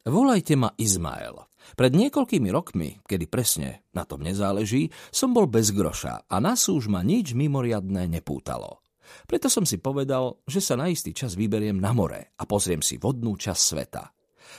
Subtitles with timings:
[0.00, 1.36] Volajte ma Izmael.
[1.76, 6.88] Pred niekoľkými rokmi, kedy presne na tom nezáleží, som bol bez groša a na súž
[6.88, 8.80] ma nič mimoriadné nepútalo.
[9.28, 12.96] Preto som si povedal, že sa na istý čas vyberiem na more a pozriem si
[12.96, 14.04] vodnú časť sveta.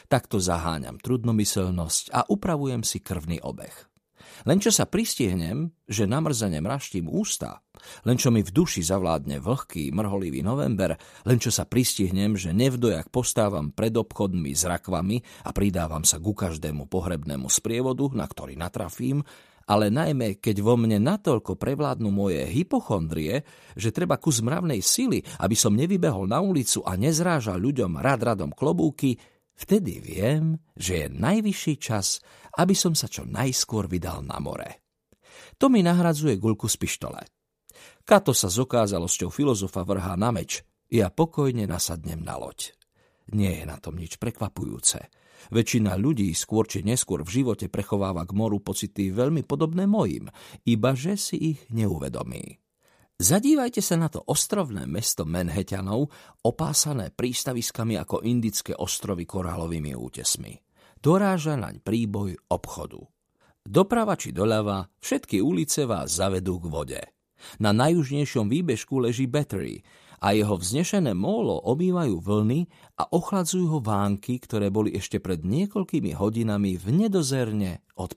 [0.06, 3.91] Takto zaháňam trudnomyselnosť a upravujem si krvný obeh.
[4.48, 7.62] Len čo sa pristihnem, že namrzene mraštím ústa,
[8.08, 10.96] len čo mi v duši zavládne vlhký, mrholivý november,
[11.28, 16.32] len čo sa pristihnem, že nevdojak postávam pred obchodmi s rakvami a pridávam sa ku
[16.32, 19.22] každému pohrebnému sprievodu, na ktorý natrafím,
[19.70, 25.56] ale najmä keď vo mne natoľko prevládnu moje hypochondrie, že treba kus mravnej sily, aby
[25.56, 29.16] som nevybehol na ulicu a nezrážal ľuďom rad radom klobúky,
[29.62, 32.20] vtedy viem, že je najvyšší čas,
[32.58, 34.82] aby som sa čo najskôr vydal na more.
[35.62, 37.22] To mi nahradzuje guľku z pištole.
[38.02, 42.74] Kato sa s okázalosťou filozofa vrhá na meč, ja pokojne nasadnem na loď.
[43.32, 45.08] Nie je na tom nič prekvapujúce.
[45.50, 50.30] Väčšina ľudí skôr či neskôr v živote prechováva k moru pocity veľmi podobné mojim,
[50.68, 52.62] iba že si ich neuvedomí.
[53.22, 56.10] Zadívajte sa na to ostrovné mesto Manhattanov,
[56.42, 60.58] opásané prístaviskami ako indické ostrovy korálovými útesmi
[61.02, 63.02] doráža naň príboj obchodu.
[63.62, 67.02] Doprava či doľava, všetky ulice vás zavedú k vode.
[67.58, 69.82] Na najjužnejšom výbežku leží Battery
[70.22, 72.70] a jeho vznešené mólo obývajú vlny
[73.02, 78.14] a ochladzujú ho vánky, ktoré boli ešte pred niekoľkými hodinami v nedozerne od.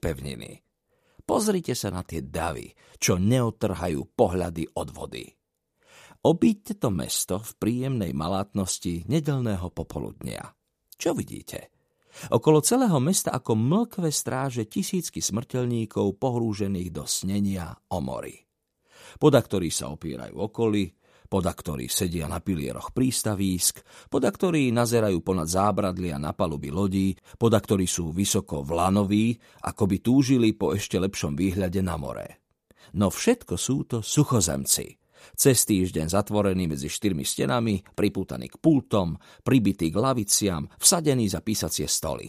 [1.25, 2.69] Pozrite sa na tie davy,
[3.01, 5.25] čo neotrhajú pohľady od vody.
[6.25, 10.53] Obíďte to mesto v príjemnej malátnosti nedelného popoludnia.
[10.97, 11.73] Čo vidíte?
[12.31, 18.44] Okolo celého mesta ako mlkve stráže tisícky smrteľníkov pohrúžených do snenia o mori.
[19.19, 20.91] Ktorí sa opierajú okoly,
[21.35, 28.63] ktorí sedia na pilieroch prístavísk, ktorí nazerajú ponad zábradlia na paluby lodí, ktorí sú vysoko
[28.63, 29.35] vlanoví,
[29.67, 32.39] ako by túžili po ešte lepšom výhľade na more.
[32.95, 34.95] No všetko sú to suchozemci–
[35.33, 41.89] cez týždeň zatvorený medzi štyrmi stenami, pripútaný k pultom, pribitý k laviciam, vsadený za písacie
[41.89, 42.29] stoly.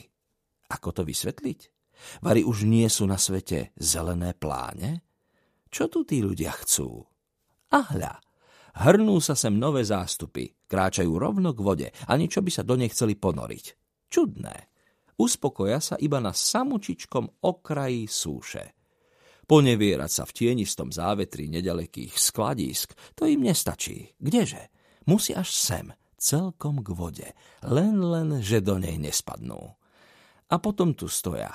[0.72, 1.60] Ako to vysvetliť?
[2.24, 5.04] Vary už nie sú na svete zelené pláne?
[5.76, 7.04] Čo tu tí ľudia chcú?
[7.76, 8.24] A hľa,
[8.80, 12.88] hrnú sa sem nové zástupy, kráčajú rovno k vode, ani čo by sa do nej
[12.88, 13.66] chceli ponoriť.
[14.08, 14.72] Čudné.
[15.20, 18.72] Uspokoja sa iba na samučičkom okraji súše.
[19.44, 24.16] Ponevierať sa v tienistom závetri nedalekých skladísk, to im nestačí.
[24.16, 24.72] Kdeže?
[25.12, 27.28] Musí až sem, celkom k vode,
[27.68, 29.76] len len, že do nej nespadnú.
[30.48, 31.52] A potom tu stoja.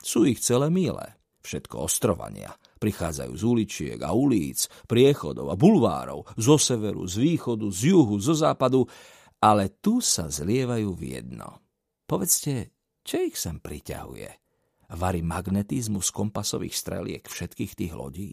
[0.00, 2.56] Sú ich celé míle, všetko ostrovania.
[2.78, 8.34] Prichádzajú z uličiek a ulic, priechodov a bulvárov, zo severu, z východu, z juhu, zo
[8.38, 8.86] západu,
[9.42, 11.62] ale tu sa zlievajú v jedno.
[12.06, 12.72] Povedzte,
[13.02, 14.48] čo ich sem priťahuje?
[14.96, 18.32] varí magnetizmus kompasových streliek všetkých tých lodí?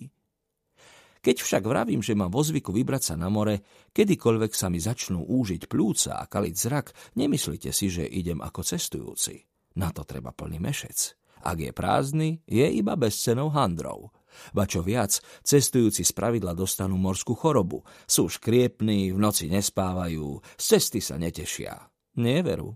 [1.20, 5.26] Keď však vravím, že mám vo zvyku vybrať sa na more, kedykoľvek sa mi začnú
[5.26, 9.42] úžiť plúca a kaliť zrak, nemyslite si, že idem ako cestujúci.
[9.82, 11.18] Na to treba plný mešec.
[11.42, 14.14] Ak je prázdny, je iba bezcenou handrou.
[14.54, 17.84] Ba čo viac, cestujúci z pravidla dostanú morskú chorobu.
[18.06, 21.78] Sú škriepní, v noci nespávajú, z cesty sa netešia.
[22.20, 22.76] Neveru.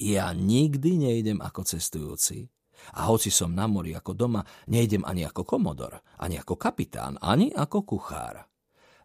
[0.00, 2.48] Ja nikdy nejdem ako cestujúci.
[2.96, 4.40] A hoci som na mori ako doma,
[4.72, 8.48] nejdem ani ako komodor, ani ako kapitán, ani ako kuchár.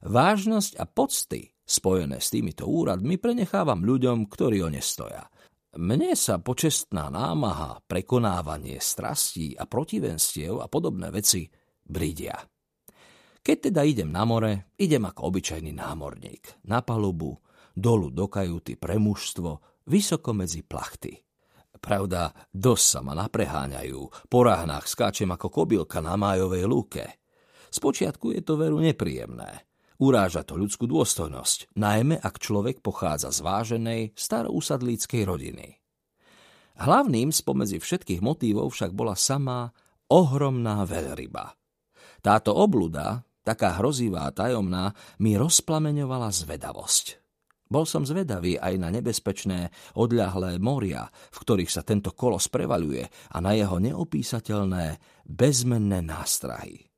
[0.05, 5.27] Vážnosť a pocty spojené s týmito úradmi prenechávam ľuďom, ktorí o ne stoja.
[5.75, 11.51] Mne sa počestná námaha, prekonávanie strastí a protivenstiev a podobné veci
[11.85, 12.35] bridia.
[13.45, 16.65] Keď teda idem na more, idem ako obyčajný námorník.
[16.65, 17.37] Na palubu,
[17.77, 21.13] dolu do kajuty pre mužstvo, vysoko medzi plachty.
[21.77, 24.25] Pravda, dosť sa ma napreháňajú.
[24.25, 27.05] Po ráhnách skáčem ako kobylka na májovej lúke.
[27.69, 29.61] Spočiatku je to veru nepríjemné.
[30.01, 35.67] Uráža to ľudskú dôstojnosť, najmä ak človek pochádza z váženej, starousadlíckej rodiny.
[36.75, 39.71] Hlavným spomedzi všetkých motívov však bola samá
[40.11, 41.55] ohromná veľryba.
[42.25, 47.21] Táto obluda, taká hrozivá a tajomná, mi rozplameňovala zvedavosť.
[47.69, 53.37] Bol som zvedavý aj na nebezpečné, odľahlé moria, v ktorých sa tento kolos prevaluje a
[53.45, 56.89] na jeho neopísateľné, bezmenné nástrahy.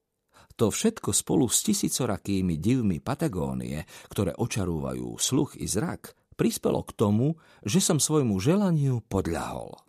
[0.55, 7.35] To všetko spolu s tisícorakými divmi Patagónie, ktoré očarúvajú sluch i zrak, prispelo k tomu,
[7.67, 9.86] že som svojmu želaniu podľahol.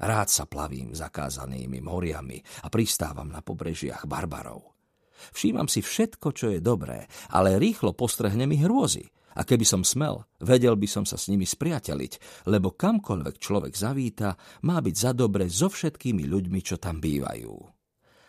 [0.00, 4.74] Rád sa plavím zakázanými moriami a pristávam na pobrežiach barbarov.
[5.32, 10.22] Všímam si všetko, čo je dobré, ale rýchlo postrehnem ich hrôzy– A keby som smel,
[10.38, 15.50] vedel by som sa s nimi spriateliť, lebo kamkoľvek človek zavíta, má byť za dobre
[15.50, 17.54] so všetkými ľuďmi, čo tam bývajú.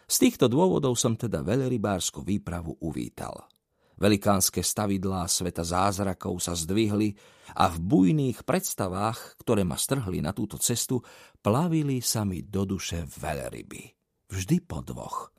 [0.06, 3.46] Z týchto dôvodov som teda veľrybárskú výpravu uvítal.
[3.96, 7.16] Velikánske stavidlá sveta zázrakov sa zdvihli
[7.56, 11.00] a v bujných predstavách, ktoré ma strhli na túto cestu,
[11.40, 13.82] plavili sa mi do duše veľryby.
[14.28, 15.32] Vždy po dvoch.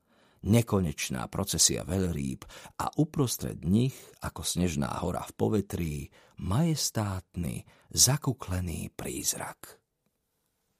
[0.47, 2.47] Nekonečná procesia veľrýb
[2.79, 5.94] a uprostred nich, ako snežná hora v povetrí,
[6.38, 9.82] majestátny, zakuklený prízrak.